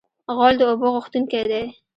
[0.35, 1.65] غول د اوبو غوښتونکی دی.